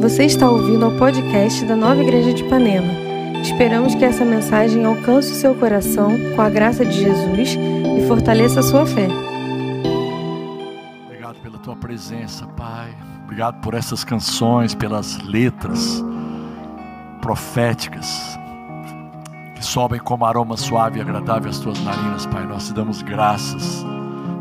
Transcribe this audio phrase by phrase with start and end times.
[0.00, 2.90] Você está ouvindo ao podcast da Nova Igreja de Ipanema.
[3.42, 7.50] Esperamos que essa mensagem alcance o seu coração com a graça de Jesus
[7.98, 9.06] e fortaleça a sua fé.
[11.04, 12.96] Obrigado pela tua presença, Pai.
[13.24, 16.02] Obrigado por essas canções, pelas letras
[17.20, 18.38] proféticas
[19.54, 22.46] que sobem como aroma suave e agradável às tuas narinas, Pai.
[22.46, 23.84] Nós te damos graças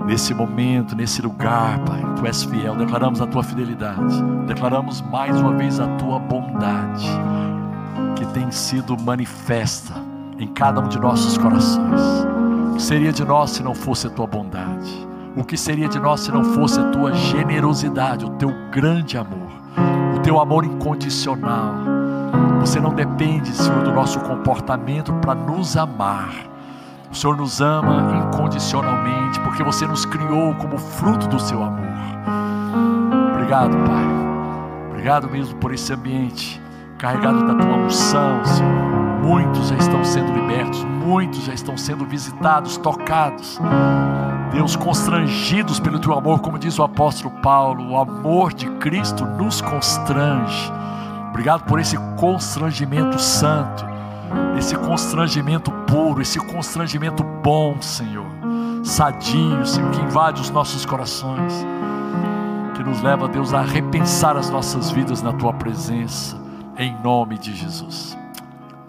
[0.10, 2.04] nesse momento, nesse lugar, Pai.
[2.16, 7.08] Tu és fiel, declaramos a tua fidelidade, declaramos mais uma vez a tua bondade,
[8.16, 9.94] que tem sido manifesta
[10.40, 12.02] em cada um de nossos corações.
[12.72, 15.08] O que seria de nós se não fosse a tua bondade?
[15.38, 19.52] O que seria de nós se não fosse a tua generosidade, o teu grande amor,
[20.18, 21.76] o teu amor incondicional?
[22.62, 26.50] Você não depende, Senhor, do nosso comportamento para nos amar
[27.12, 31.88] o Senhor nos ama incondicionalmente, porque você nos criou como fruto do seu amor.
[33.34, 34.06] Obrigado, Pai.
[34.90, 36.62] Obrigado mesmo por esse ambiente
[36.98, 39.00] carregado da tua unção, Senhor.
[39.24, 43.60] Muitos já estão sendo libertos, muitos já estão sendo visitados, tocados.
[44.52, 49.62] Deus, constrangidos pelo teu amor, como diz o apóstolo Paulo, o amor de Cristo nos
[49.62, 50.72] constrange.
[51.30, 53.86] Obrigado por esse constrangimento santo
[54.58, 58.26] esse constrangimento puro, esse constrangimento bom, Senhor,
[58.84, 61.66] sadio, Senhor, que invade os nossos corações,
[62.76, 66.38] que nos leva, Deus, a repensar as nossas vidas na Tua presença,
[66.78, 68.18] em nome de Jesus.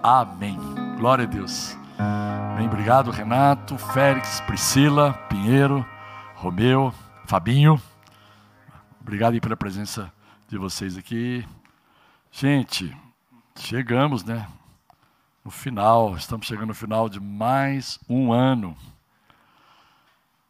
[0.02, 0.58] Amém.
[0.98, 1.77] Glória a Deus.
[2.56, 5.84] Bem, obrigado, Renato, Félix, Priscila, Pinheiro,
[6.36, 6.92] Romeu,
[7.27, 7.80] Fabinho.
[9.00, 10.12] Obrigado aí pela presença
[10.48, 11.46] de vocês aqui.
[12.30, 12.96] Gente,
[13.56, 14.46] chegamos, né?
[15.44, 18.77] No final, estamos chegando no final de mais um ano.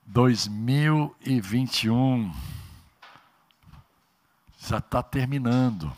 [0.06, 2.30] 2021
[4.58, 5.90] já está terminando.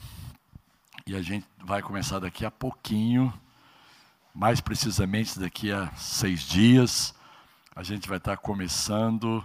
[1.06, 3.32] E a gente vai começar daqui a pouquinho,
[4.34, 7.14] mais precisamente daqui a seis dias,
[7.74, 9.42] a gente vai estar tá começando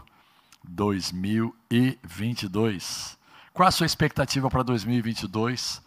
[0.64, 3.18] 2022.
[3.53, 5.81] Qual a sua expectativa para 2022?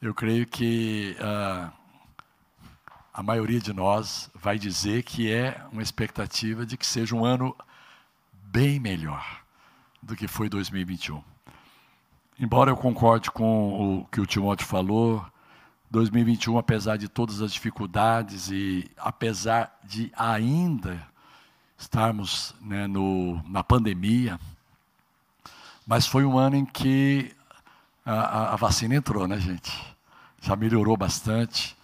[0.00, 1.14] Eu creio que.
[1.20, 1.70] Uh,
[3.16, 7.56] a maioria de nós vai dizer que é uma expectativa de que seja um ano
[8.30, 9.40] bem melhor
[10.02, 11.24] do que foi 2021.
[12.38, 15.24] Embora eu concorde com o que o Timóteo falou,
[15.90, 21.02] 2021, apesar de todas as dificuldades e apesar de ainda
[21.78, 24.38] estarmos né, no, na pandemia,
[25.86, 27.34] mas foi um ano em que
[28.04, 29.72] a, a vacina entrou, né, gente?
[30.42, 31.75] Já melhorou bastante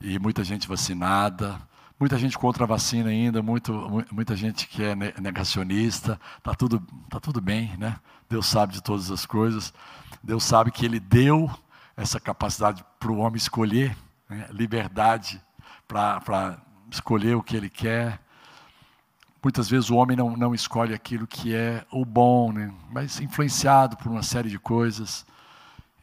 [0.00, 1.60] e muita gente vacinada,
[1.98, 3.72] muita gente contra a vacina ainda, muito,
[4.10, 6.18] muita gente que é negacionista.
[6.38, 7.98] Está tudo, tá tudo bem, né?
[8.28, 9.74] Deus sabe de todas as coisas.
[10.22, 11.50] Deus sabe que Ele deu
[11.96, 13.94] essa capacidade para o homem escolher,
[14.28, 14.48] né?
[14.50, 15.40] liberdade
[15.86, 16.58] para
[16.90, 18.20] escolher o que ele quer.
[19.42, 22.72] Muitas vezes o homem não, não escolhe aquilo que é o bom, né?
[22.90, 25.26] mas influenciado por uma série de coisas.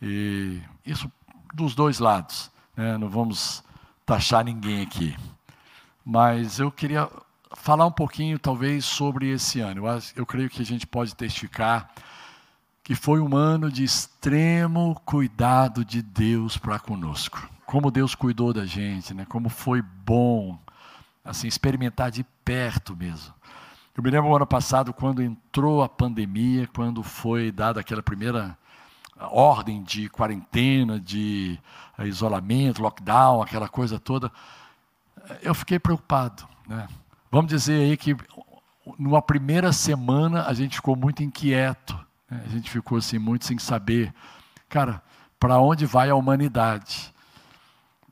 [0.01, 1.11] E isso
[1.53, 2.51] dos dois lados.
[2.75, 2.97] Né?
[2.97, 3.63] Não vamos
[4.07, 5.15] taxar ninguém aqui.
[6.03, 7.09] Mas eu queria
[7.57, 9.85] falar um pouquinho, talvez, sobre esse ano.
[9.85, 11.91] Eu, eu creio que a gente pode testificar
[12.81, 17.49] que foi um ano de extremo cuidado de Deus para conosco.
[17.65, 19.25] Como Deus cuidou da gente, né?
[19.27, 20.57] como foi bom
[21.23, 23.33] assim experimentar de perto mesmo.
[23.93, 28.57] Eu me lembro no ano passado, quando entrou a pandemia, quando foi dada aquela primeira
[29.19, 31.59] ordem de quarentena, de
[31.97, 34.31] eh, isolamento, lockdown, aquela coisa toda,
[35.41, 36.47] eu fiquei preocupado.
[36.67, 36.87] Né?
[37.31, 38.15] Vamos dizer aí que
[38.97, 41.97] numa primeira semana a gente ficou muito inquieto,
[42.29, 42.43] né?
[42.45, 44.13] a gente ficou assim muito sem saber,
[44.69, 45.01] cara,
[45.39, 47.13] para onde vai a humanidade?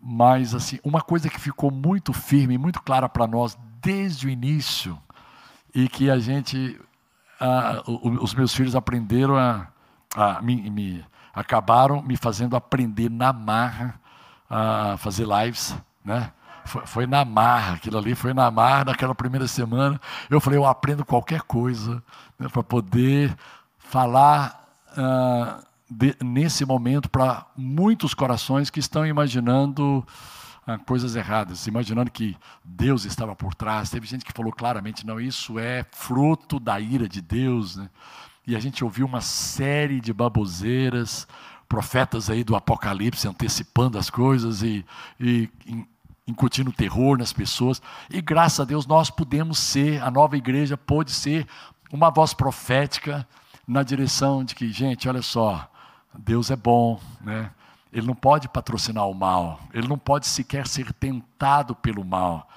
[0.02, 4.98] Mas assim, uma coisa que ficou muito firme, muito clara para nós desde o início
[5.74, 6.80] e que a gente,
[7.86, 9.68] os meus filhos aprenderam a
[10.16, 14.00] ah, me, me, acabaram me fazendo aprender na marra
[14.50, 16.32] a fazer lives, né?
[16.64, 20.02] Foi, foi, na marra, aquilo ali foi na marra naquela primeira semana.
[20.30, 22.02] Eu falei, eu aprendo qualquer coisa
[22.40, 23.36] né, para poder
[23.78, 24.66] falar
[25.90, 30.06] de, nesse momento para muitos corações que estão imaginando
[30.88, 33.92] coisas erradas, imaginando que Deus estava por trás.
[33.92, 37.90] Teve gente que falou claramente, não, isso é fruto da ira de Deus, né?
[38.48, 41.28] E a gente ouviu uma série de baboseiras,
[41.68, 44.86] profetas aí do Apocalipse antecipando as coisas e,
[45.20, 45.50] e
[46.28, 47.82] incutindo terror nas pessoas.
[48.10, 51.48] E graças a Deus nós pudemos ser, a nova igreja pôde ser
[51.92, 53.28] uma voz profética
[53.68, 55.70] na direção de que, gente, olha só,
[56.18, 57.52] Deus é bom, né?
[57.92, 62.48] ele não pode patrocinar o mal, ele não pode sequer ser tentado pelo mal.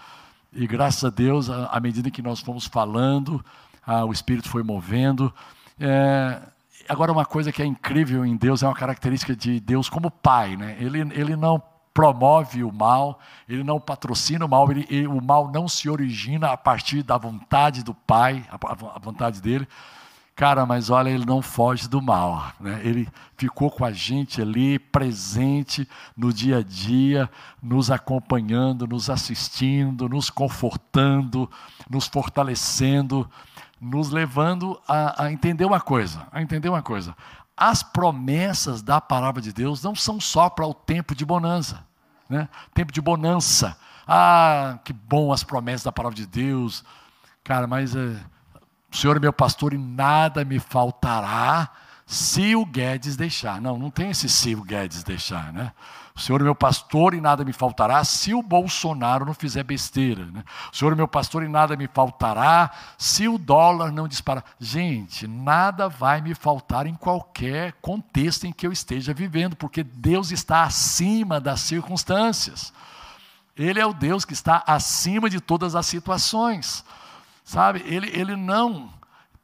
[0.52, 3.44] E graças a Deus, à medida que nós fomos falando,
[3.86, 5.32] ah, o Espírito foi movendo.
[5.80, 6.40] É,
[6.88, 10.56] agora, uma coisa que é incrível em Deus, é uma característica de Deus como Pai.
[10.56, 10.76] Né?
[10.80, 15.50] Ele, ele não promove o mal, ele não patrocina o mal, ele, ele, o mal
[15.50, 18.56] não se origina a partir da vontade do Pai, a,
[18.94, 19.66] a vontade dele.
[20.38, 22.52] Cara, mas olha, ele não foge do mal.
[22.60, 22.80] Né?
[22.84, 27.28] Ele ficou com a gente ali, presente no dia a dia,
[27.60, 31.50] nos acompanhando, nos assistindo, nos confortando,
[31.90, 33.28] nos fortalecendo,
[33.80, 37.16] nos levando a, a entender uma coisa, a entender uma coisa.
[37.56, 41.84] As promessas da palavra de Deus não são só para o tempo de bonança,
[42.28, 42.48] né?
[42.72, 43.76] Tempo de bonança.
[44.06, 46.84] Ah, que bom as promessas da palavra de Deus.
[47.44, 48.16] Cara, mas é,
[48.92, 51.70] o Senhor é meu pastor e nada me faltará
[52.06, 53.60] se o Guedes deixar.
[53.60, 55.72] Não, não tem esse se o Guedes deixar, né?
[56.18, 60.24] O Senhor é meu pastor e nada me faltará se o Bolsonaro não fizer besteira.
[60.24, 60.42] Né?
[60.72, 64.42] O Senhor é meu pastor e nada me faltará se o dólar não disparar.
[64.58, 70.32] Gente, nada vai me faltar em qualquer contexto em que eu esteja vivendo, porque Deus
[70.32, 72.72] está acima das circunstâncias.
[73.56, 76.84] Ele é o Deus que está acima de todas as situações.
[77.44, 77.80] Sabe?
[77.86, 78.92] Ele, ele não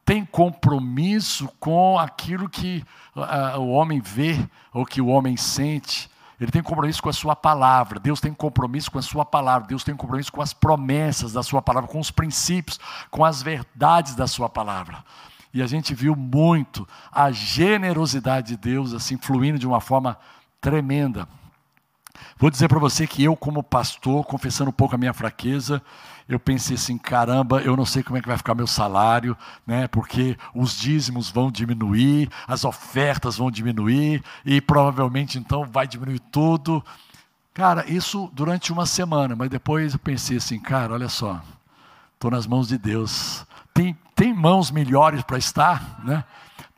[0.03, 2.83] tem compromisso com aquilo que
[3.15, 6.13] uh, o homem vê ou que o homem sente.
[6.39, 7.99] Ele tem compromisso com a sua palavra.
[7.99, 9.67] Deus tem compromisso com a sua palavra.
[9.67, 12.79] Deus tem compromisso com as promessas da sua palavra, com os princípios,
[13.09, 15.03] com as verdades da sua palavra.
[15.53, 20.17] E a gente viu muito a generosidade de Deus assim fluindo de uma forma
[20.59, 21.27] tremenda.
[22.37, 25.81] Vou dizer para você que eu, como pastor, confessando um pouco a minha fraqueza,
[26.27, 29.87] eu pensei assim, caramba, eu não sei como é que vai ficar meu salário, né?
[29.87, 36.83] Porque os dízimos vão diminuir, as ofertas vão diminuir e provavelmente então vai diminuir tudo.
[37.53, 41.41] Cara, isso durante uma semana, mas depois eu pensei assim, cara, olha só,
[42.13, 43.45] estou nas mãos de Deus.
[43.73, 46.23] Tem, tem mãos melhores para estar, né?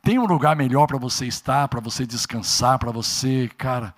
[0.02, 3.94] Tem um lugar melhor para você estar, para você descansar, para você, cara,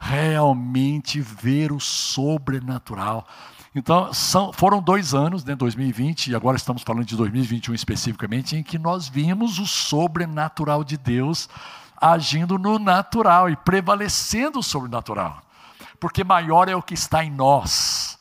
[0.00, 3.26] realmente ver o sobrenatural.
[3.74, 8.62] Então, são, foram dois anos, né, 2020, e agora estamos falando de 2021 especificamente, em
[8.62, 11.48] que nós vimos o sobrenatural de Deus
[12.00, 15.42] agindo no natural e prevalecendo o sobrenatural.
[16.00, 18.18] Porque maior é o que está em nós.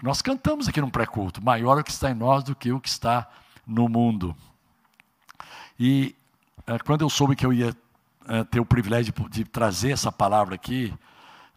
[0.00, 2.80] Nós cantamos aqui no pré-culto: maior é o que está em nós do que o
[2.80, 3.28] que está
[3.66, 4.34] no mundo.
[5.78, 6.14] E
[6.66, 7.76] é, quando eu soube que eu ia
[8.28, 10.94] é, ter o privilégio de trazer essa palavra aqui,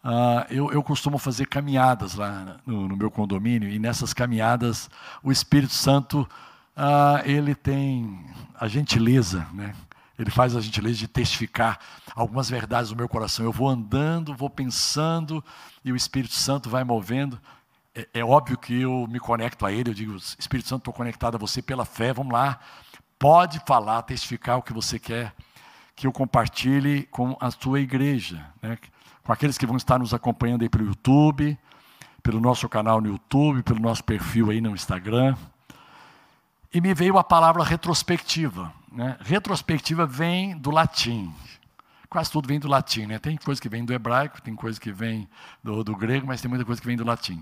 [0.02, 4.88] Uh, eu, eu, costumo fazer caminhadas lá no, no, meu condomínio, e nessas caminhadas
[5.22, 6.26] o Espírito Santo,
[6.76, 8.24] uh, ele tem
[8.58, 9.74] a gentileza, né?
[10.18, 11.78] ele faz a gentileza de testificar
[12.14, 13.44] algumas verdades do meu coração.
[13.44, 15.44] Eu vou andando, vou pensando,
[15.84, 17.38] e o Espírito Santo vai movendo.
[17.94, 21.34] É, é óbvio que eu me conecto a ele, eu digo, Espírito Santo, estou conectado
[21.34, 22.58] a você pela fé, vamos lá,
[23.18, 25.34] pode falar, testificar o que você quer
[26.00, 28.42] que eu compartilhe com a sua igreja.
[28.62, 28.78] Né?
[29.30, 31.56] Com aqueles que vão estar nos acompanhando aí pelo YouTube,
[32.20, 35.36] pelo nosso canal no YouTube, pelo nosso perfil aí no Instagram.
[36.74, 38.72] E me veio a palavra retrospectiva.
[38.90, 39.16] Né?
[39.20, 41.32] Retrospectiva vem do latim.
[42.08, 43.20] Quase tudo vem do latim, né?
[43.20, 45.28] Tem coisa que vem do hebraico, tem coisa que vem
[45.62, 47.40] do, do grego, mas tem muita coisa que vem do latim.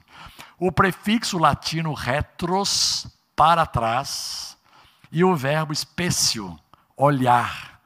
[0.59, 4.59] O prefixo latino retros, para trás,
[5.11, 6.55] e o verbo espécio,
[6.95, 7.81] olhar.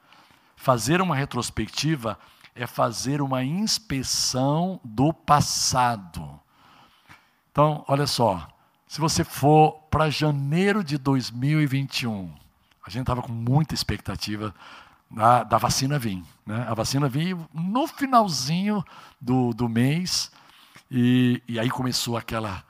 [0.57, 2.19] Fazer uma retrospectiva
[2.55, 6.39] é fazer uma inspeção do passado.
[7.51, 8.47] Então, olha só,
[8.87, 12.31] se você for para janeiro de 2021,
[12.85, 14.53] a gente estava com muita expectativa
[15.09, 16.23] da, da vacina vir.
[16.45, 16.65] Né?
[16.67, 18.83] A vacina veio no finalzinho
[19.19, 20.31] do, do mês,
[20.91, 22.63] e, e aí começou aquela,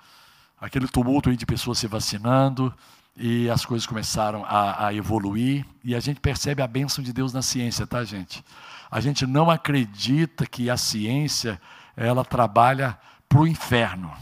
[0.59, 2.73] aquele tumulto de pessoas se vacinando,
[3.15, 7.33] e as coisas começaram a, a evoluir, e a gente percebe a bênção de Deus
[7.33, 8.43] na ciência, tá, gente?
[8.93, 11.59] A gente não acredita que a ciência
[11.97, 12.95] ela trabalha
[13.27, 14.13] para o inferno.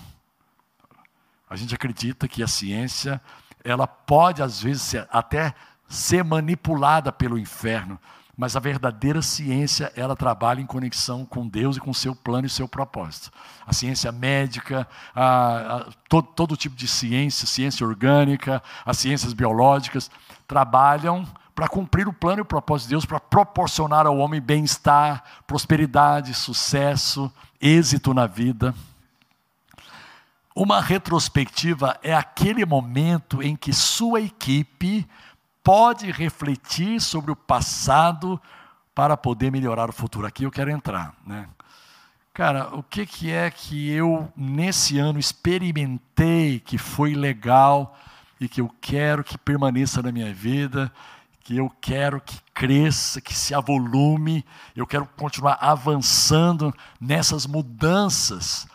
[1.49, 3.21] A gente acredita que a ciência
[3.65, 5.53] ela pode às vezes ser, até
[5.89, 7.99] ser manipulada pelo inferno,
[8.37, 12.49] mas a verdadeira ciência ela trabalha em conexão com Deus e com seu plano e
[12.49, 13.29] seu propósito.
[13.67, 20.09] A ciência médica, a, a, todo, todo tipo de ciência, ciência orgânica, as ciências biológicas
[20.47, 25.23] trabalham para cumprir o plano e o propósito de Deus, para proporcionar ao homem bem-estar,
[25.45, 28.73] prosperidade, sucesso, êxito na vida.
[30.55, 35.07] Uma retrospectiva é aquele momento em que sua equipe
[35.63, 38.41] pode refletir sobre o passado
[38.93, 40.27] para poder melhorar o futuro.
[40.27, 41.13] Aqui eu quero entrar.
[41.25, 41.47] Né?
[42.33, 47.97] Cara, o que, que é que eu, nesse ano, experimentei que foi legal
[48.39, 50.91] e que eu quero que permaneça na minha vida,
[51.43, 54.45] que eu quero que cresça, que se avolume,
[54.75, 58.67] eu quero continuar avançando nessas mudanças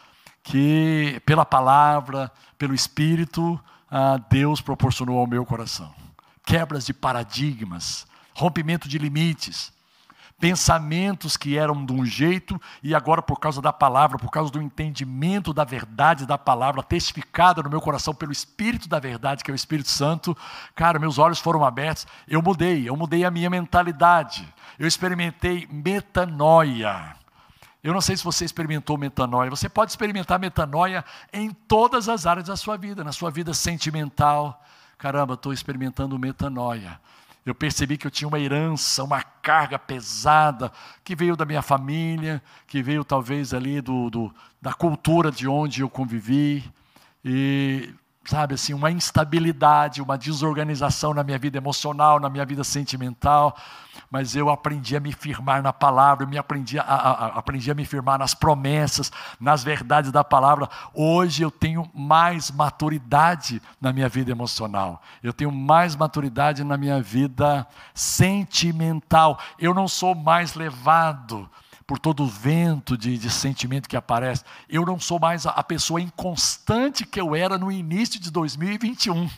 [0.42, 5.94] que, pela palavra, pelo Espírito, ah, Deus proporcionou ao meu coração.
[6.44, 9.72] Quebras de paradigmas, rompimento de limites,
[10.38, 14.60] pensamentos que eram de um jeito e agora, por causa da palavra, por causa do
[14.60, 19.54] entendimento da verdade da palavra, testificada no meu coração pelo Espírito da verdade, que é
[19.54, 20.36] o Espírito Santo,
[20.74, 24.46] cara, meus olhos foram abertos, eu mudei, eu mudei a minha mentalidade,
[24.78, 27.16] eu experimentei metanoia.
[27.82, 29.48] Eu não sei se você experimentou metanoia.
[29.48, 34.60] Você pode experimentar metanoia em todas as áreas da sua vida, na sua vida sentimental.
[34.98, 36.98] Caramba, estou experimentando metanoia.
[37.46, 40.72] Eu percebi que eu tinha uma herança, uma carga pesada,
[41.04, 45.80] que veio da minha família, que veio talvez ali do, do da cultura de onde
[45.80, 46.64] eu convivi.
[47.24, 47.94] E
[48.26, 53.56] sabe assim, uma instabilidade, uma desorganização na minha vida emocional, na minha vida sentimental,
[54.10, 57.74] mas eu aprendi a me firmar na palavra, me aprendi a, a, a, aprendi a
[57.74, 60.68] me firmar nas promessas, nas verdades da palavra.
[60.92, 67.00] Hoje eu tenho mais maturidade na minha vida emocional, eu tenho mais maturidade na minha
[67.00, 71.48] vida sentimental, eu não sou mais levado
[71.86, 74.44] por todo o vento de, de sentimento que aparece.
[74.68, 79.30] Eu não sou mais a, a pessoa inconstante que eu era no início de 2021.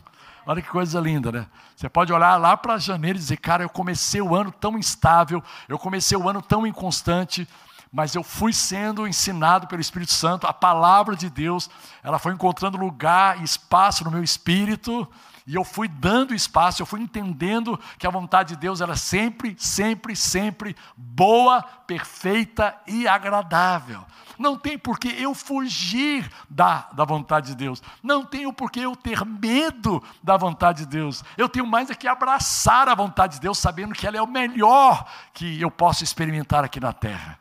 [0.47, 1.47] Olha que coisa linda, né?
[1.77, 5.45] Você pode olhar lá para janeiro e dizer, cara, eu comecei o ano tão instável,
[5.69, 7.47] eu comecei o ano tão inconstante,
[7.93, 11.69] mas eu fui sendo ensinado pelo Espírito Santo, a palavra de Deus,
[12.03, 15.07] ela foi encontrando lugar e espaço no meu espírito,
[15.49, 19.57] e eu fui dando espaço, eu fui entendendo que a vontade de Deus era sempre,
[19.59, 24.05] sempre, sempre boa, perfeita e agradável.
[24.39, 27.83] Não tem por que eu fugir da, da vontade de Deus.
[28.03, 31.25] Não tenho por que eu ter medo da vontade de Deus.
[31.35, 34.27] Eu tenho mais é que abraçar a vontade de Deus, sabendo que ela é o
[34.27, 37.39] melhor que eu posso experimentar aqui na terra.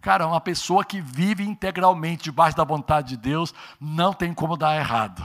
[0.00, 4.74] Cara, uma pessoa que vive integralmente debaixo da vontade de Deus não tem como dar
[4.74, 5.22] errado.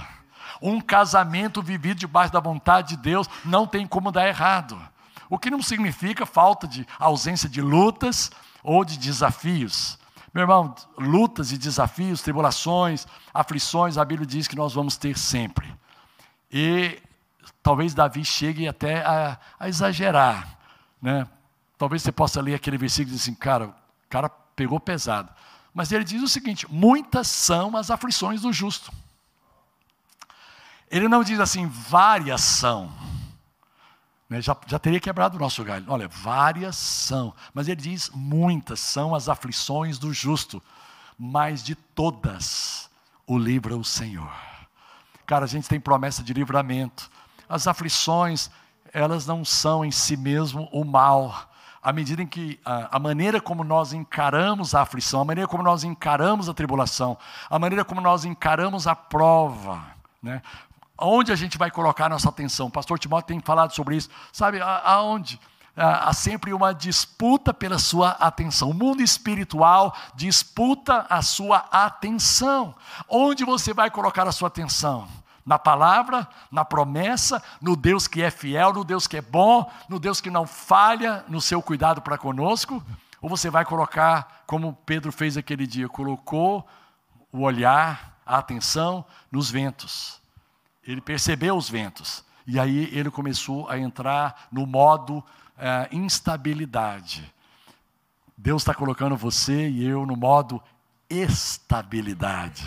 [0.61, 4.79] Um casamento vivido debaixo da vontade de Deus não tem como dar errado.
[5.29, 8.31] O que não significa falta de ausência de lutas
[8.63, 9.97] ou de desafios.
[10.33, 15.73] Meu irmão, lutas e desafios, tribulações, aflições, a Bíblia diz que nós vamos ter sempre.
[16.51, 17.01] E
[17.63, 20.57] talvez Davi chegue até a, a exagerar.
[21.01, 21.27] Né?
[21.77, 23.73] Talvez você possa ler aquele versículo e dizer assim, cara, o
[24.09, 25.31] cara pegou pesado.
[25.73, 28.91] Mas ele diz o seguinte: muitas são as aflições do justo.
[30.89, 32.91] Ele não diz assim, várias são.
[34.29, 35.85] Né, já, já teria quebrado o nosso galho.
[35.87, 37.33] Olha, várias são.
[37.53, 40.61] Mas ele diz, muitas são as aflições do justo,
[41.17, 42.89] mas de todas
[43.25, 44.31] o livra o Senhor.
[45.25, 47.09] Cara, a gente tem promessa de livramento.
[47.49, 48.49] As aflições,
[48.93, 51.49] elas não são em si mesmo o mal.
[51.81, 55.63] À medida em que a, a, maneira como nós encaramos a aflição, a maneira como
[55.63, 57.17] nós encaramos a tribulação,
[57.49, 59.85] a maneira como nós encaramos a prova,
[60.21, 60.41] né?
[60.97, 62.67] Onde a gente vai colocar nossa atenção?
[62.67, 64.09] O pastor Timóteo tem falado sobre isso.
[64.31, 65.39] Sabe, aonde?
[65.75, 68.71] Há sempre uma disputa pela sua atenção.
[68.71, 72.73] O mundo espiritual disputa a sua atenção.
[73.07, 75.07] Onde você vai colocar a sua atenção?
[75.45, 79.99] Na palavra, na promessa, no Deus que é fiel, no Deus que é bom, no
[79.99, 82.83] Deus que não falha no seu cuidado para conosco?
[83.21, 86.67] Ou você vai colocar, como Pedro fez aquele dia, colocou
[87.31, 90.19] o olhar, a atenção nos ventos
[90.87, 92.23] ele percebeu os ventos.
[92.47, 95.23] E aí ele começou a entrar no modo
[95.57, 97.29] é, instabilidade.
[98.37, 100.63] Deus está colocando você e eu no modo
[101.09, 102.65] estabilidade.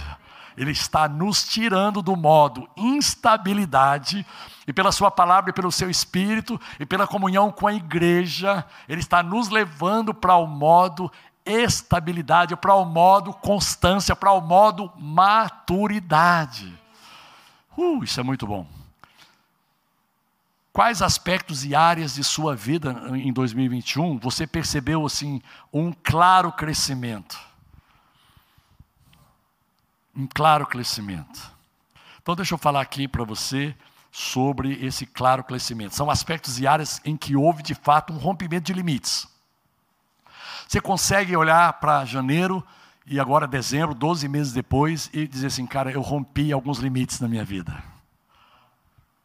[0.56, 4.26] Ele está nos tirando do modo instabilidade,
[4.66, 9.00] e pela Sua palavra, e pelo Seu Espírito, e pela comunhão com a igreja, Ele
[9.00, 11.10] está nos levando para o modo
[11.46, 16.79] estabilidade, para o modo constância, para o modo maturidade.
[17.76, 18.66] Uh, isso é muito bom.
[20.72, 27.38] Quais aspectos e áreas de sua vida em 2021 você percebeu assim um claro crescimento?
[30.14, 31.50] Um claro crescimento.
[32.22, 33.74] Então deixa eu falar aqui para você
[34.12, 35.94] sobre esse claro crescimento.
[35.94, 39.26] São aspectos e áreas em que houve de fato um rompimento de limites.
[40.68, 42.64] Você consegue olhar para janeiro
[43.06, 47.28] e agora dezembro, 12 meses depois, e dizer assim, cara, eu rompi alguns limites na
[47.28, 47.82] minha vida.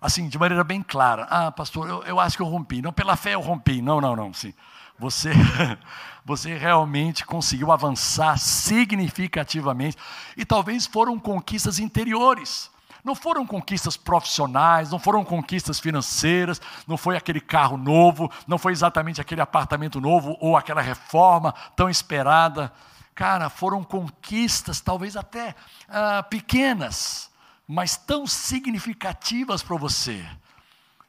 [0.02, 1.24] Assim, de maneira bem clara.
[1.30, 2.82] Ah, pastor, eu, eu acho que eu rompi.
[2.82, 3.82] Não, pela fé eu rompi.
[3.82, 4.34] Não, não, não.
[4.34, 4.54] Sim.
[5.00, 5.32] você,
[6.24, 9.98] você realmente conseguiu avançar significativamente.
[10.38, 12.70] E talvez foram conquistas interiores.
[13.04, 18.72] Não foram conquistas profissionais, não foram conquistas financeiras, não foi aquele carro novo, não foi
[18.72, 22.72] exatamente aquele apartamento novo ou aquela reforma tão esperada.
[23.16, 25.56] Cara, foram conquistas, talvez até
[25.88, 27.32] ah, pequenas,
[27.66, 30.24] mas tão significativas para você.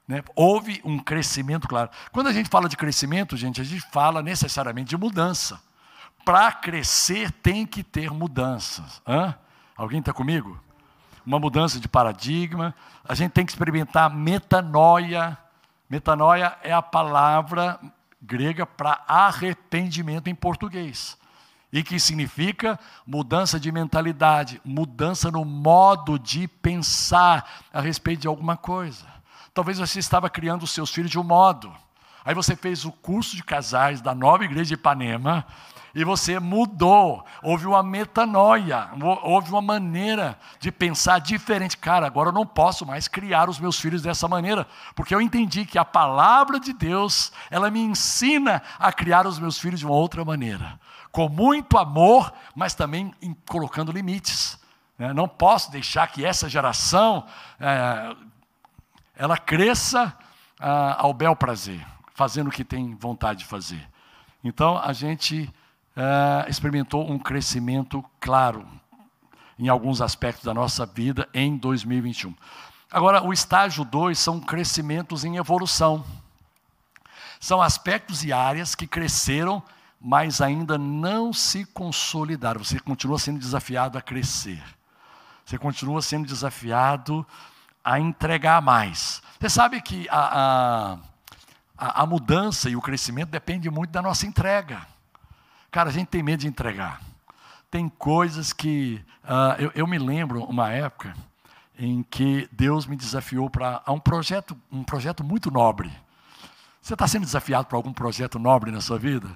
[0.07, 0.23] Né?
[0.37, 1.91] Houve um crescimento claro.
[2.13, 5.61] Quando a gente fala de crescimento, gente, a gente fala necessariamente de mudança.
[6.25, 9.03] Para crescer tem que ter mudanças.
[9.07, 9.35] Hã?
[9.77, 10.61] Alguém está comigo?
[11.25, 12.73] Uma mudança de paradigma.
[13.05, 15.37] A gente tem que experimentar metanoia.
[15.91, 17.81] Metanoia é a palavra
[18.23, 21.19] grega para arrependimento em português.
[21.76, 28.56] E que significa mudança de mentalidade, mudança no modo de pensar a respeito de alguma
[28.56, 29.04] coisa.
[29.52, 31.71] Talvez você estava criando os seus filhos de um modo.
[32.25, 35.45] Aí você fez o curso de casais da nova igreja de Ipanema
[35.95, 37.23] e você mudou.
[37.42, 38.88] Houve uma metanoia,
[39.23, 41.76] houve uma maneira de pensar diferente.
[41.76, 45.66] Cara, agora eu não posso mais criar os meus filhos dessa maneira, porque eu entendi
[45.66, 49.95] que a palavra de Deus, ela me ensina a criar os meus filhos de uma
[49.95, 50.80] outra maneira.
[51.17, 53.11] Com muito amor, mas também
[53.49, 54.59] colocando limites.
[54.99, 55.15] Né?
[55.15, 57.25] Não posso deixar que essa geração
[57.59, 58.15] é,
[59.17, 60.15] ela cresça
[60.61, 61.83] ah, ao bel prazer,
[62.15, 63.89] fazendo o que tem vontade de fazer.
[64.45, 65.51] Então, a gente
[65.97, 68.69] ah, experimentou um crescimento claro
[69.59, 72.35] em alguns aspectos da nossa vida em 2021.
[72.93, 76.05] Agora, o estágio 2 são crescimentos em evolução.
[77.41, 79.63] São aspectos e áreas que cresceram,
[80.00, 82.62] mas ainda não se consolidaram.
[82.62, 84.62] Você continua sendo desafiado a crescer.
[85.45, 87.26] Você continua sendo desafiado
[87.85, 89.23] a entregar mais.
[89.38, 90.99] Você sabe que a,
[91.79, 94.87] a, a mudança e o crescimento depende muito da nossa entrega.
[95.71, 97.00] Cara, a gente tem medo de entregar.
[97.71, 99.05] Tem coisas que.
[99.25, 101.15] Uh, eu, eu me lembro uma época
[101.78, 105.93] em que Deus me desafiou para um projeto, um projeto muito nobre.
[106.80, 109.28] Você está sendo desafiado para algum projeto nobre na sua vida?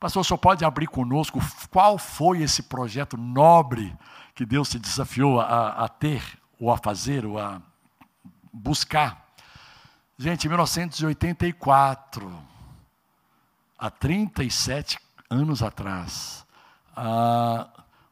[0.00, 1.38] Pastor, senhor pode abrir conosco
[1.70, 3.94] qual foi esse projeto nobre
[4.34, 6.40] que Deus te desafiou a, a ter?
[6.60, 7.60] ou a fazer, ou a
[8.52, 9.26] buscar.
[10.18, 12.44] Gente, em 1984,
[13.78, 14.98] há 37
[15.30, 16.46] anos atrás,
[16.94, 17.66] ah,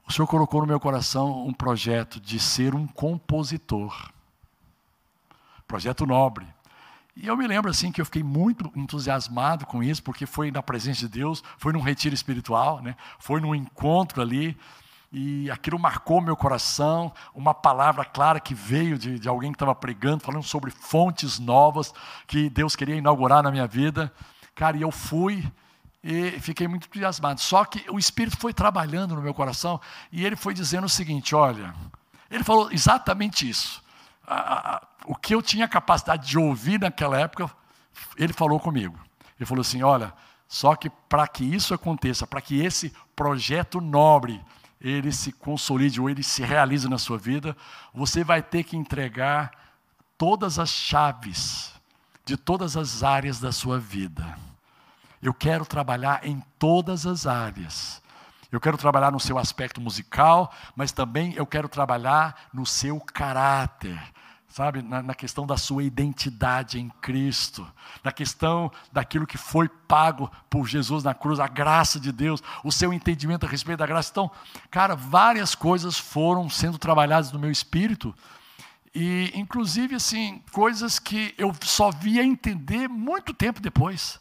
[0.07, 4.11] o Senhor colocou no meu coração um projeto de ser um compositor.
[5.67, 6.47] Projeto nobre.
[7.21, 10.63] E eu me lembro assim que eu fiquei muito entusiasmado com isso, porque foi na
[10.63, 12.95] presença de Deus, foi num retiro espiritual, né?
[13.19, 14.57] foi num encontro ali
[15.11, 19.75] e aquilo marcou meu coração, uma palavra clara que veio de, de alguém que estava
[19.75, 21.93] pregando, falando sobre fontes novas
[22.25, 24.13] que Deus queria inaugurar na minha vida.
[24.55, 25.45] Cara, e eu fui
[26.05, 27.41] e fiquei muito entusiasmado.
[27.41, 29.81] Só que o Espírito foi trabalhando no meu coração
[30.13, 31.75] e ele foi dizendo o seguinte: olha,
[32.31, 33.83] ele falou exatamente isso.
[35.07, 37.51] O que eu tinha capacidade de ouvir naquela época,
[38.17, 38.99] ele falou comigo.
[39.39, 40.13] Ele falou assim: olha,
[40.47, 44.41] só que para que isso aconteça, para que esse projeto nobre
[44.81, 47.57] ele se consolide ou ele se realize na sua vida,
[47.93, 49.51] você vai ter que entregar
[50.17, 51.73] todas as chaves
[52.25, 54.39] de todas as áreas da sua vida.
[55.21, 58.01] Eu quero trabalhar em todas as áreas.
[58.51, 64.01] Eu quero trabalhar no seu aspecto musical, mas também eu quero trabalhar no seu caráter
[64.49, 67.65] sabe, na, na, questão da sua identidade em Cristo,
[68.03, 72.73] na questão daquilo que foi pago por Jesus na cruz, a graça de Deus, o
[72.73, 74.11] seu entendimento a respeito da graça.
[74.11, 74.31] Então,
[74.71, 78.15] cara, várias coisas foram sendo trabalhadas no meu espírito,
[78.95, 84.19] e inclusive, assim, coisas que eu só via entender muito tempo depois.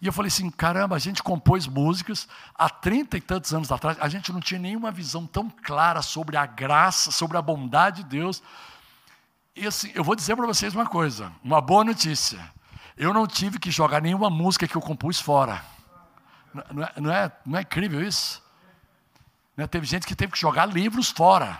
[0.00, 3.98] E eu falei assim: caramba, a gente compôs músicas há trinta e tantos anos atrás,
[4.00, 8.10] a gente não tinha nenhuma visão tão clara sobre a graça, sobre a bondade de
[8.10, 8.42] Deus.
[9.56, 12.38] E assim, eu vou dizer para vocês uma coisa, uma boa notícia.
[12.96, 15.62] Eu não tive que jogar nenhuma música que eu compus fora.
[16.72, 18.42] Não é, não é, não é incrível isso?
[19.56, 19.66] Né?
[19.66, 21.58] Teve gente que teve que jogar livros fora,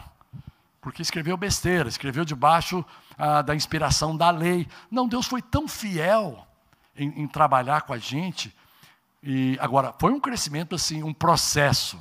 [0.81, 2.85] porque escreveu besteira, escreveu debaixo
[3.17, 4.69] ah, da inspiração da lei.
[4.91, 6.48] Não, Deus foi tão fiel
[6.99, 8.55] em, em trabalhar com a gente.
[9.23, 12.01] E agora, foi um crescimento assim, um processo.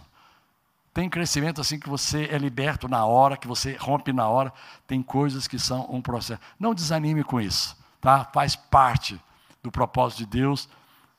[0.94, 4.52] Tem crescimento assim que você é liberto na hora, que você rompe na hora.
[4.86, 6.42] Tem coisas que são um processo.
[6.60, 8.26] Não desanime com isso, tá?
[8.34, 9.22] Faz parte
[9.62, 10.68] do propósito de Deus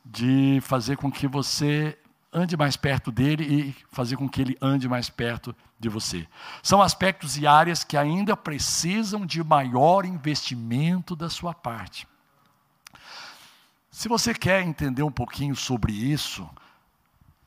[0.04, 1.98] de fazer com que você
[2.32, 6.26] ande mais perto dele e fazer com que ele ande mais perto de você.
[6.62, 12.06] São aspectos e áreas que ainda precisam de maior investimento da sua parte.
[13.98, 16.48] Se você quer entender um pouquinho sobre isso,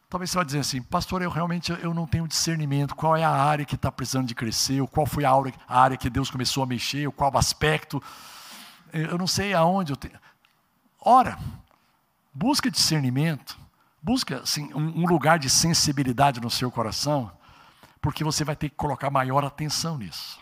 [0.10, 3.30] talvez você vai dizer assim, pastor, eu realmente eu não tenho discernimento, qual é a
[3.30, 6.30] área que está precisando de crescer, ou qual foi a área, a área que Deus
[6.30, 8.04] começou a mexer, ou qual aspecto,
[8.92, 10.20] eu não sei aonde eu tenho.
[11.00, 11.40] Ora,
[12.34, 13.58] busca discernimento,
[14.02, 17.32] busca assim, um, um lugar de sensibilidade no seu coração,
[18.02, 20.38] porque você vai ter que colocar maior atenção nisso.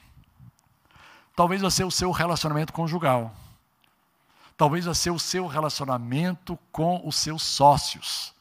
[1.35, 3.31] Talvez vai ser o seu relacionamento conjugal.
[4.59, 8.33] Talvez vai ser o seu relacionamento com os seus sócios.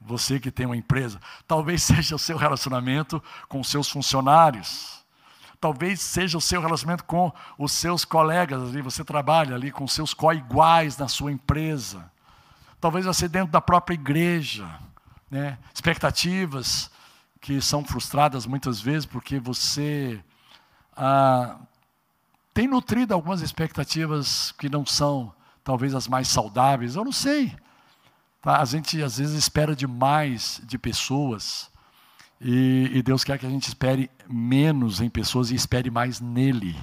[0.00, 1.20] Você que tem uma empresa.
[1.46, 5.04] Talvez seja o seu relacionamento com os seus funcionários.
[5.60, 8.82] Talvez seja o seu relacionamento com os seus colegas ali.
[8.82, 12.10] Você trabalha ali com seus co-iguais na sua empresa.
[12.80, 14.68] Talvez vai ser dentro da própria igreja.
[15.30, 15.56] Né?
[15.72, 16.90] Expectativas
[17.40, 20.20] que são frustradas muitas vezes porque você
[20.96, 21.60] ah,
[22.52, 25.32] tem nutrido algumas expectativas que não são
[25.64, 27.52] talvez as mais saudáveis, eu não sei.
[28.40, 28.60] Tá?
[28.60, 31.70] A gente às vezes espera demais de pessoas
[32.40, 36.76] e, e Deus quer que a gente espere menos em pessoas e espere mais nele.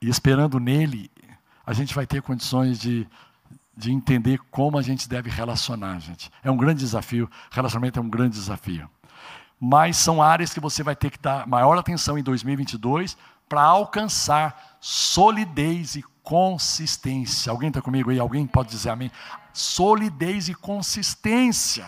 [0.00, 1.10] E esperando nele,
[1.66, 3.06] a gente vai ter condições de,
[3.76, 6.30] de entender como a gente deve relacionar, gente.
[6.42, 8.88] É um grande desafio, relacionamento é um grande desafio
[9.60, 13.14] mas são áreas que você vai ter que dar maior atenção em 2022
[13.46, 17.50] para alcançar solidez e consistência.
[17.50, 18.18] Alguém está comigo aí?
[18.18, 19.10] Alguém pode dizer amém?
[19.52, 21.86] Solidez e consistência.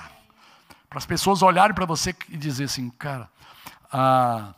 [0.89, 3.29] Para as pessoas olharem para você e dizer assim, cara,
[3.93, 4.55] ah,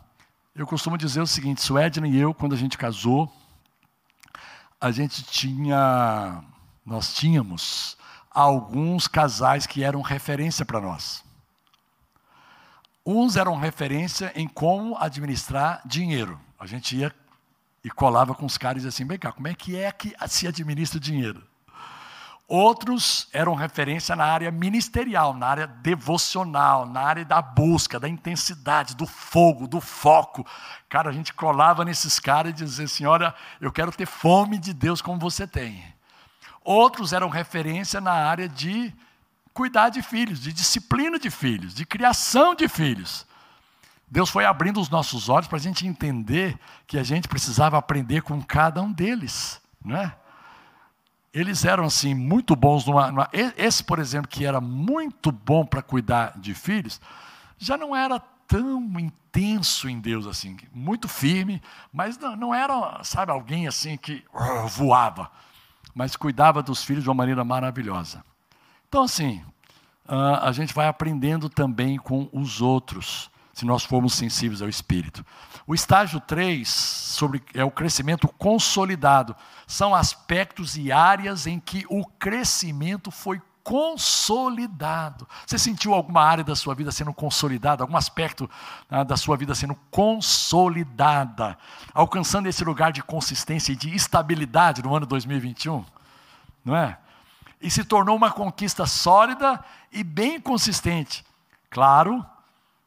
[0.55, 3.31] eu costumo dizer o seguinte: Suedna e eu, quando a gente casou,
[4.79, 6.43] a gente tinha,
[6.85, 7.97] nós tínhamos
[8.29, 11.23] alguns casais que eram referência para nós.
[13.05, 16.39] Uns eram referência em como administrar dinheiro.
[16.59, 17.13] A gente ia
[17.85, 20.15] e colava com os caras e dizia assim: vem cá, como é que é que
[20.27, 21.43] se administra o dinheiro?
[22.47, 28.95] Outros eram referência na área ministerial, na área devocional, na área da busca, da intensidade,
[28.95, 30.43] do fogo, do foco.
[30.89, 34.73] Cara, a gente colava nesses caras e dizia assim: olha, eu quero ter fome de
[34.73, 35.83] Deus como você tem.
[36.63, 38.91] Outros eram referência na área de
[39.53, 43.27] cuidar de filhos, de disciplina de filhos, de criação de filhos.
[44.09, 48.21] Deus foi abrindo os nossos olhos para a gente entender que a gente precisava aprender
[48.21, 50.15] com cada um deles, não é?
[51.33, 55.81] Eles eram assim muito bons numa, numa esse, por exemplo, que era muito bom para
[55.81, 57.01] cuidar de filhos,
[57.57, 63.31] já não era tão intenso em Deus assim, muito firme, mas não, não era, sabe,
[63.31, 65.29] alguém assim que uh, voava,
[65.93, 68.23] mas cuidava dos filhos de uma maneira maravilhosa.
[68.87, 69.43] Então, assim,
[70.07, 75.25] uh, a gente vai aprendendo também com os outros, se nós formos sensíveis ao Espírito.
[75.65, 79.33] O estágio 3 sobre, é o crescimento consolidado.
[79.65, 85.25] São aspectos e áreas em que o crescimento foi consolidado.
[85.47, 88.47] Você sentiu alguma área da sua vida sendo consolidada, algum aspecto
[88.91, 91.57] ah, da sua vida sendo consolidada,
[91.93, 95.83] alcançando esse lugar de consistência e de estabilidade no ano 2021?
[96.63, 96.97] Não é?
[97.61, 101.25] e se tornou uma conquista sólida e bem consistente.
[101.69, 102.23] Claro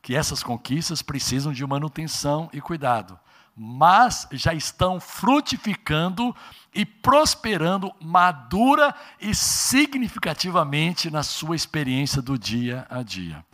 [0.08, 3.20] que essas conquistas precisam de manutenção e cuidado,
[3.54, 6.34] mas já estão frutificando
[6.74, 13.44] e prosperando madura e significativamente na sua experiência do dia a dia.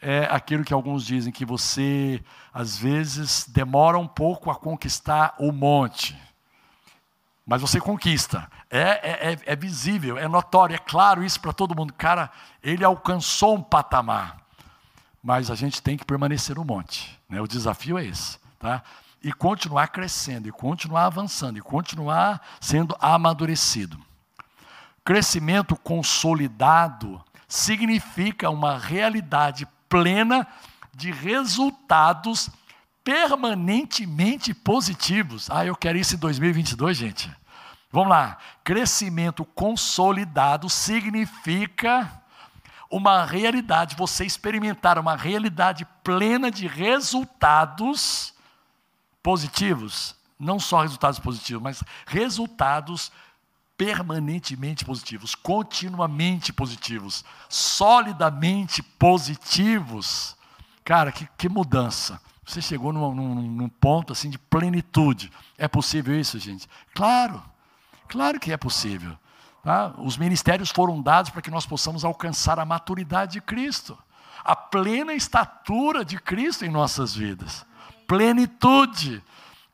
[0.00, 5.52] É aquilo que alguns dizem que você às vezes demora um pouco a conquistar o
[5.52, 6.18] monte
[7.44, 8.46] mas você conquista.
[8.70, 11.94] É, é, é, é, visível, é notório, é claro isso para todo mundo.
[11.94, 12.30] Cara,
[12.62, 14.47] ele alcançou um patamar.
[15.22, 17.18] Mas a gente tem que permanecer no monte.
[17.28, 17.40] Né?
[17.40, 18.38] O desafio é esse.
[18.58, 18.82] Tá?
[19.22, 23.98] E continuar crescendo, e continuar avançando, e continuar sendo amadurecido.
[25.04, 30.46] Crescimento consolidado significa uma realidade plena
[30.94, 32.50] de resultados
[33.02, 35.48] permanentemente positivos.
[35.50, 37.30] Ah, eu quero isso em 2022, gente.
[37.90, 38.36] Vamos lá.
[38.62, 42.20] Crescimento consolidado significa
[42.90, 48.34] uma realidade, você experimentar uma realidade plena de resultados
[49.22, 53.12] positivos, não só resultados positivos, mas resultados
[53.76, 60.36] permanentemente positivos, continuamente positivos, solidamente positivos.
[60.84, 62.20] Cara, que, que mudança.
[62.44, 65.30] Você chegou num, num, num, ponto assim de plenitude.
[65.56, 66.66] É possível isso, gente?
[66.94, 67.42] Claro,
[68.08, 69.16] claro que é possível.
[69.68, 69.92] Tá?
[69.98, 73.98] Os ministérios foram dados para que nós possamos alcançar a maturidade de Cristo,
[74.42, 77.66] a plena estatura de Cristo em nossas vidas.
[78.06, 79.22] Plenitude.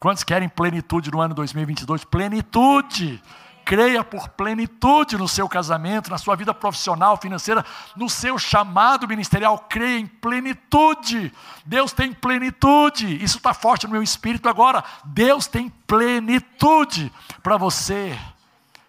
[0.01, 2.03] Quantos querem plenitude no ano 2022?
[2.07, 3.23] Plenitude.
[3.65, 9.57] creia por plenitude no seu casamento, na sua vida profissional, financeira, no seu chamado ministerial.
[9.69, 11.33] Creia em plenitude.
[11.65, 13.23] Deus tem plenitude.
[13.23, 14.83] Isso está forte no meu espírito agora.
[15.05, 17.13] Deus tem plenitude
[17.45, 18.19] para você,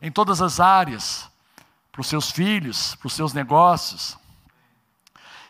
[0.06, 1.28] em todas as áreas,
[1.92, 4.16] para os seus filhos, para os seus negócios.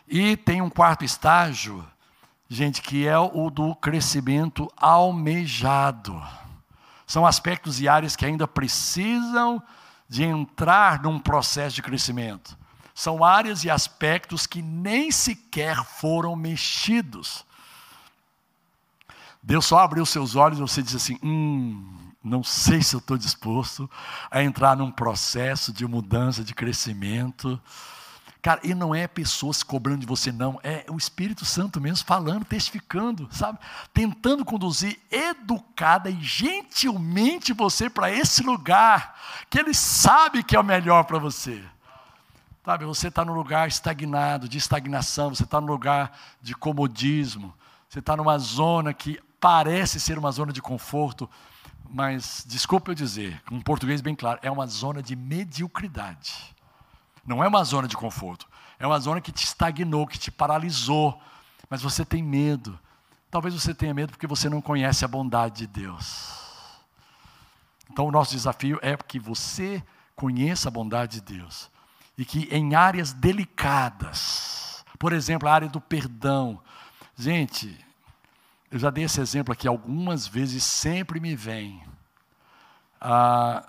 [0.08, 1.86] E tem um quarto estágio,
[2.48, 6.22] gente, que é o do crescimento almejado.
[7.06, 9.62] São aspectos e áreas que ainda precisam
[10.08, 12.56] de entrar num processo de crescimento.
[12.94, 17.44] São áreas e aspectos que nem sequer foram mexidos.
[19.42, 23.16] Deus só abriu seus olhos e você diz assim: hum, não sei se eu estou
[23.16, 23.90] disposto
[24.30, 27.60] a entrar num processo de mudança, de crescimento.
[28.42, 30.60] Cara, e não é pessoas cobrando de você, não.
[30.62, 33.58] É o Espírito Santo mesmo falando, testificando, sabe?
[33.92, 39.18] Tentando conduzir educada e gentilmente você para esse lugar
[39.50, 41.62] que Ele sabe que é o melhor para você.
[42.64, 47.54] Sabe, você está num lugar estagnado, de estagnação, você está num lugar de comodismo,
[47.88, 51.30] você está numa zona que parece ser uma zona de conforto,
[51.90, 56.54] mas, desculpe eu dizer, com um português bem claro, é uma zona de mediocridade.
[57.26, 58.46] Não é uma zona de conforto.
[58.78, 61.20] É uma zona que te estagnou, que te paralisou.
[61.68, 62.78] Mas você tem medo.
[63.30, 66.46] Talvez você tenha medo porque você não conhece a bondade de Deus.
[67.90, 69.82] Então, o nosso desafio é que você
[70.14, 71.70] conheça a bondade de Deus.
[72.16, 76.60] E que em áreas delicadas, por exemplo, a área do perdão.
[77.16, 77.85] Gente,
[78.70, 81.82] eu já dei esse exemplo aqui algumas vezes, sempre me vem.
[83.00, 83.66] Ah,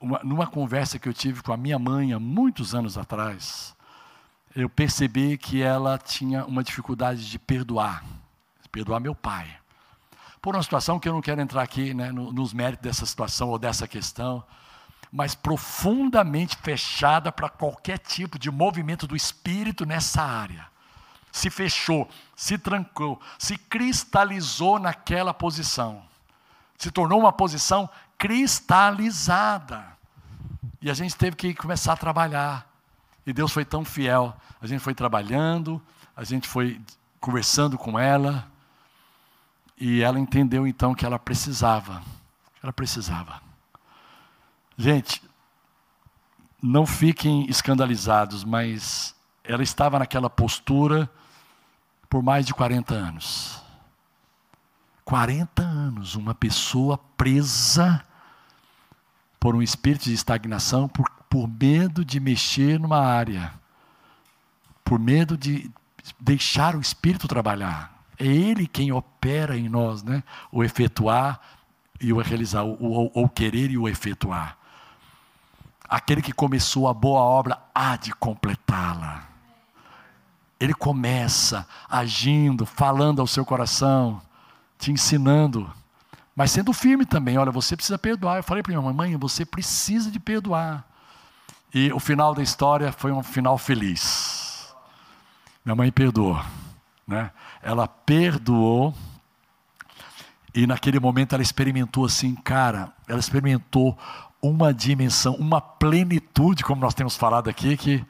[0.00, 3.76] uma, numa conversa que eu tive com a minha mãe há muitos anos atrás,
[4.56, 8.04] eu percebi que ela tinha uma dificuldade de perdoar,
[8.72, 9.48] perdoar meu pai.
[10.40, 13.58] Por uma situação que eu não quero entrar aqui né, nos méritos dessa situação ou
[13.58, 14.42] dessa questão,
[15.12, 20.66] mas profundamente fechada para qualquer tipo de movimento do espírito nessa área.
[21.32, 26.02] Se fechou, se trancou, se cristalizou naquela posição.
[26.76, 27.88] Se tornou uma posição
[28.18, 29.84] cristalizada.
[30.80, 32.66] E a gente teve que começar a trabalhar.
[33.26, 34.34] E Deus foi tão fiel.
[34.60, 35.80] A gente foi trabalhando,
[36.16, 36.80] a gente foi
[37.20, 38.46] conversando com ela.
[39.78, 42.02] E ela entendeu então que ela precisava.
[42.62, 43.40] Ela precisava.
[44.76, 45.22] Gente,
[46.62, 49.14] não fiquem escandalizados, mas
[49.50, 51.10] ela estava naquela postura
[52.08, 53.60] por mais de 40 anos.
[55.04, 58.04] 40 anos, uma pessoa presa
[59.40, 63.52] por um espírito de estagnação, por, por medo de mexer numa área,
[64.84, 65.68] por medo de
[66.20, 68.04] deixar o espírito trabalhar.
[68.16, 70.22] É ele quem opera em nós, né?
[70.52, 71.40] O efetuar
[72.00, 74.56] e o realizar, o, o, o querer e o efetuar.
[75.88, 79.29] Aquele que começou a boa obra há de completá-la.
[80.60, 84.20] Ele começa agindo, falando ao seu coração,
[84.78, 85.72] te ensinando
[86.40, 88.38] mas sendo firme também, olha, você precisa perdoar.
[88.38, 90.86] Eu falei para minha mãe, você precisa de perdoar.
[91.74, 94.74] E o final da história foi um final feliz.
[95.62, 96.42] Minha mãe perdoou,
[97.06, 97.30] né?
[97.60, 98.94] Ela perdoou
[100.54, 103.98] e naquele momento ela experimentou assim, cara, ela experimentou
[104.40, 108.02] uma dimensão, uma plenitude, como nós temos falado aqui, que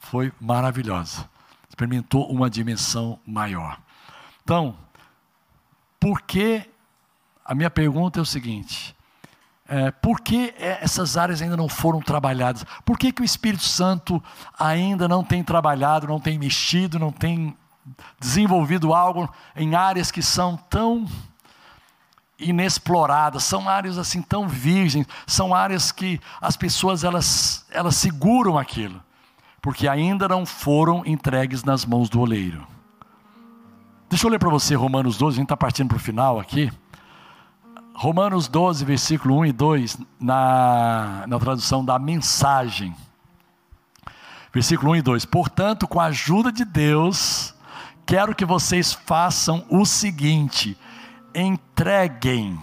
[0.00, 1.30] foi maravilhosa.
[1.76, 3.78] Experimentou uma dimensão maior.
[4.42, 4.74] Então,
[6.00, 6.64] por que
[7.44, 8.96] a minha pergunta é o seguinte:
[9.68, 12.64] é, por que essas áreas ainda não foram trabalhadas?
[12.82, 14.24] Por que, que o Espírito Santo
[14.58, 17.54] ainda não tem trabalhado, não tem mexido, não tem
[18.18, 21.06] desenvolvido algo em áreas que são tão
[22.38, 29.02] inexploradas, são áreas assim tão virgens, são áreas que as pessoas elas, elas seguram aquilo,
[29.66, 32.64] porque ainda não foram entregues nas mãos do oleiro.
[34.08, 36.70] Deixa eu ler para você Romanos 12, a gente está partindo para o final aqui.
[37.92, 42.94] Romanos 12, versículo 1 e 2, na, na tradução da mensagem.
[44.54, 47.52] Versículo 1 e 2: Portanto, com a ajuda de Deus,
[48.06, 50.78] quero que vocês façam o seguinte:
[51.34, 52.56] entreguem.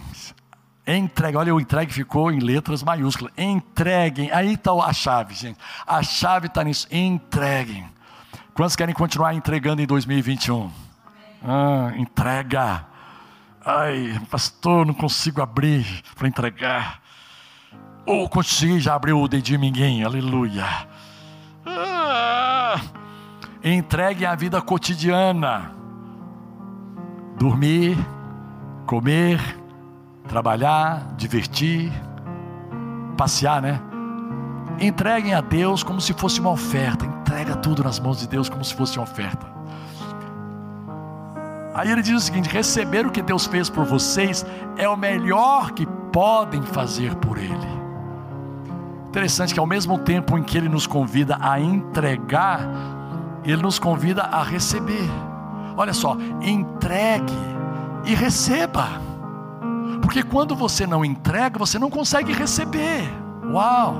[0.86, 3.34] Entregue, olha, o entregue ficou em letras maiúsculas.
[3.38, 5.58] Entreguem, aí está a chave, gente.
[5.88, 6.88] A chave está nisso.
[6.91, 7.86] Entreguem.
[8.54, 10.69] Quantos querem continuar entregando em 2021?
[11.43, 12.86] Ah, entrega
[13.65, 15.86] Ai, pastor, não consigo abrir
[16.17, 17.00] para entregar.
[18.06, 20.65] Ou oh, consegui, já abriu o dedinho ninguém, aleluia.
[21.65, 22.76] Ah,
[23.63, 25.72] entregue a vida cotidiana.
[27.38, 27.98] Dormir,
[28.86, 29.39] comer,
[30.28, 31.92] trabalhar, divertir.
[33.18, 33.80] passear, né?
[34.80, 37.06] Entreguem a Deus como se fosse uma oferta.
[37.06, 39.46] Entrega tudo nas mãos de Deus como se fosse uma oferta.
[41.74, 44.46] Aí ele diz o seguinte: receber o que Deus fez por vocês
[44.78, 47.84] é o melhor que podem fazer por Ele.
[49.08, 52.68] Interessante que ao mesmo tempo em que Ele nos convida a entregar,
[53.44, 55.10] Ele nos convida a receber.
[55.78, 57.34] Olha só, entregue
[58.06, 59.12] e receba.
[60.04, 63.10] Porque quando você não entrega, você não consegue receber.
[63.50, 63.96] Uau!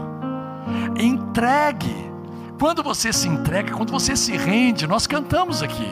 [1.00, 2.12] Entregue.
[2.60, 5.88] Quando você se entrega, quando você se rende, nós cantamos aqui.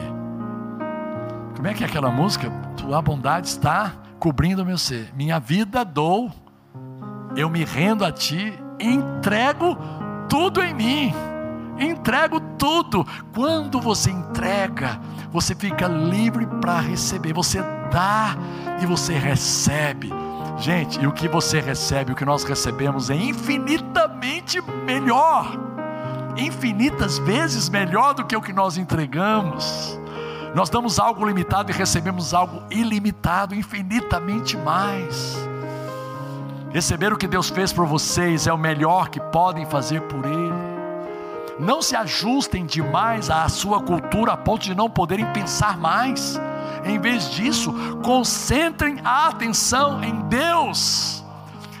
[1.56, 2.50] Como é que é aquela música?
[2.76, 5.10] Tua bondade está cobrindo o meu ser.
[5.16, 6.30] Minha vida dou,
[7.34, 9.78] eu me rendo a ti, entrego
[10.28, 11.31] tudo em mim.
[11.78, 13.06] Entrego tudo.
[13.34, 17.32] Quando você entrega, você fica livre para receber.
[17.32, 18.36] Você dá
[18.80, 20.12] e você recebe.
[20.58, 25.50] Gente, e o que você recebe, o que nós recebemos é infinitamente melhor.
[26.36, 29.98] Infinitas vezes melhor do que o que nós entregamos.
[30.54, 35.36] Nós damos algo limitado e recebemos algo ilimitado, infinitamente mais.
[36.70, 40.61] Receber o que Deus fez por vocês é o melhor que podem fazer por Ele.
[41.58, 46.40] Não se ajustem demais à sua cultura a ponto de não poderem pensar mais.
[46.84, 51.24] Em vez disso, concentrem a atenção em Deus.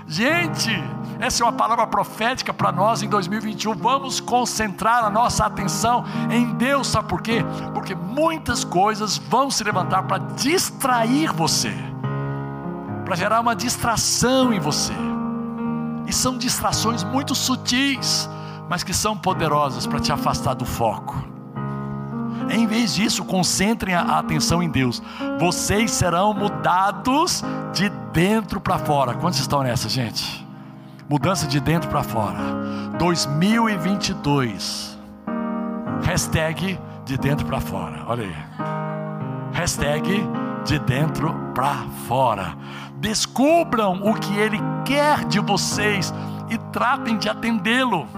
[0.06, 0.70] Gente,
[1.18, 3.74] essa é uma palavra profética para nós em 2021.
[3.74, 7.44] Vamos concentrar a nossa atenção em Deus, sabe por quê?
[7.72, 11.72] Porque muitas coisas vão se levantar para distrair você,
[13.04, 14.92] para gerar uma distração em você.
[16.06, 18.28] E são distrações muito sutis,
[18.72, 21.22] mas que são poderosas para te afastar do foco.
[22.48, 25.02] Em vez disso, concentrem a atenção em Deus.
[25.38, 29.12] Vocês serão mudados de dentro para fora.
[29.12, 30.48] Quantos estão nessa, gente?
[31.06, 32.38] Mudança de dentro para fora.
[32.98, 34.98] 2022.
[36.02, 38.04] Hashtag de dentro para fora.
[38.06, 38.36] Olha aí.
[39.52, 40.26] Hashtag
[40.64, 41.74] de dentro para
[42.08, 42.56] fora.
[42.96, 46.10] Descubram o que Ele quer de vocês
[46.48, 48.08] e tratem de atendê-lo.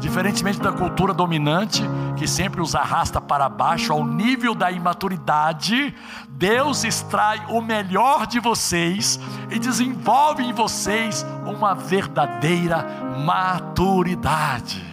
[0.00, 1.82] Diferentemente da cultura dominante,
[2.16, 5.94] que sempre os arrasta para baixo ao nível da imaturidade,
[6.28, 9.18] Deus extrai o melhor de vocês
[9.50, 12.86] e desenvolve em vocês uma verdadeira
[13.24, 14.84] maturidade.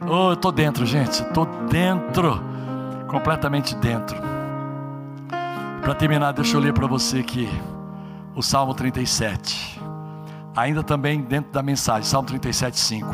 [0.00, 2.40] Oh, eu estou dentro, gente, estou dentro,
[3.08, 4.16] completamente dentro.
[5.82, 7.48] Para terminar, deixa eu ler para você aqui
[8.36, 9.80] o Salmo 37,
[10.54, 13.06] ainda também dentro da mensagem, Salmo 37, 5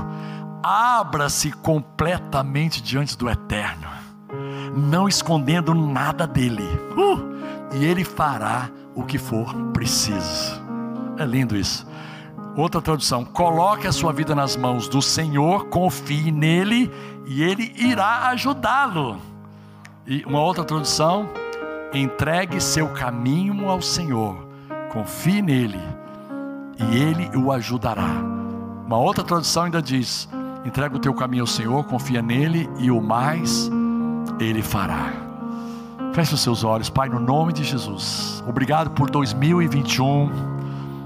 [0.64, 3.86] abra-se completamente diante do Eterno,
[4.74, 6.64] não escondendo nada dele,
[6.96, 10.62] uh, e ele fará o que for preciso.
[11.18, 11.86] É lindo isso.
[12.56, 16.90] Outra tradução: coloque a sua vida nas mãos do Senhor, confie nele
[17.26, 19.18] e ele irá ajudá-lo.
[20.06, 21.28] E uma outra tradução:
[21.92, 24.48] entregue seu caminho ao Senhor,
[24.90, 25.80] confie nele
[26.78, 28.08] e ele o ajudará.
[28.86, 30.26] Uma outra tradução ainda diz:
[30.64, 33.70] Entrega o teu caminho ao Senhor, confia nele e o mais
[34.40, 35.12] ele fará.
[36.14, 38.42] Feche os seus olhos, Pai, no nome de Jesus.
[38.46, 40.54] Obrigado por 2021.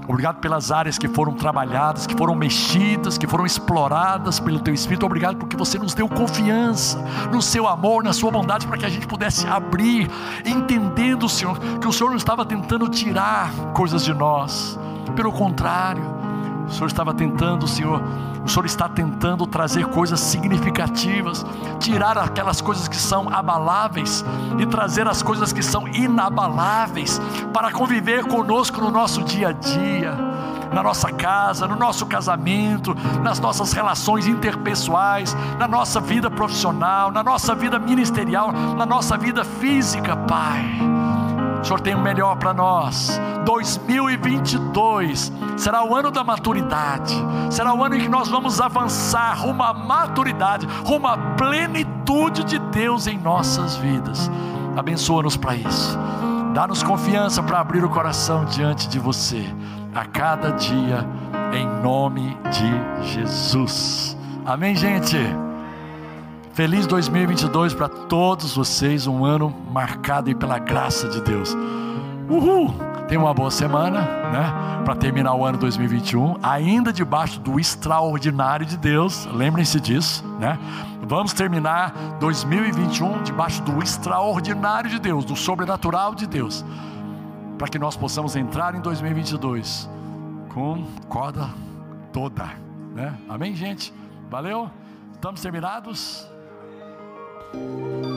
[0.07, 5.05] Obrigado pelas áreas que foram trabalhadas, que foram mexidas, que foram exploradas pelo Teu Espírito.
[5.05, 6.99] Obrigado porque você nos deu confiança
[7.31, 10.09] no Seu amor, na Sua bondade, para que a gente pudesse abrir,
[10.45, 14.79] entendendo, Senhor, que o Senhor não estava tentando tirar coisas de nós.
[15.15, 16.18] Pelo contrário,
[16.69, 18.01] o Senhor estava tentando, Senhor,
[18.45, 21.45] o Senhor está tentando trazer coisas significativas,
[21.79, 24.23] tirar aquelas coisas que são abaláveis
[24.59, 27.19] e trazer as coisas que são inabaláveis
[27.51, 30.15] para conviver conosco no nosso dia a dia,
[30.71, 37.23] na nossa casa, no nosso casamento, nas nossas relações interpessoais, na nossa vida profissional, na
[37.23, 40.98] nossa vida ministerial, na nossa vida física, Pai.
[41.61, 43.19] O Senhor tem o melhor para nós.
[43.45, 47.15] 2022 será o ano da maturidade,
[47.49, 52.59] será o ano em que nós vamos avançar rumo à maturidade, rumo à plenitude de
[52.59, 54.29] Deus em nossas vidas.
[54.77, 55.97] Abençoa-nos para isso.
[56.53, 59.45] Dá-nos confiança para abrir o coração diante de você
[59.93, 61.05] a cada dia,
[61.53, 64.17] em nome de Jesus.
[64.45, 65.17] Amém, gente?
[66.59, 71.55] Feliz 2022 para todos vocês, um ano marcado pela graça de Deus.
[72.27, 72.75] Uhul!
[73.07, 74.83] Tenha uma boa semana, né?
[74.83, 79.25] Para terminar o ano 2021, ainda debaixo do extraordinário de Deus.
[79.27, 80.59] Lembrem-se disso, né?
[81.07, 86.65] Vamos terminar 2021 debaixo do extraordinário de Deus, do sobrenatural de Deus,
[87.57, 89.89] para que nós possamos entrar em 2022
[90.49, 91.49] com corda
[92.11, 92.49] toda
[92.93, 93.17] Né?
[93.29, 93.93] Amém, gente?
[94.29, 94.69] Valeu?
[95.13, 96.27] Estamos terminados?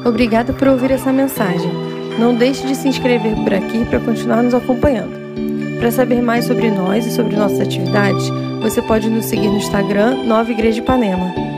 [0.04, 1.70] Obrigado por ouvir essa mensagem.
[2.18, 5.20] Não deixe de se inscrever por aqui para continuar nos acompanhando.
[5.78, 8.28] Para saber mais sobre nós e sobre nossas atividades,
[8.60, 11.51] você pode nos seguir no Instagram Nova Igreja de Ipanema